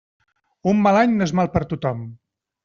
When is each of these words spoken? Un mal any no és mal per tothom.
Un 0.71 0.79
mal 0.87 0.97
any 1.01 1.13
no 1.19 1.27
és 1.27 1.35
mal 1.41 1.51
per 1.59 1.63
tothom. 1.75 2.03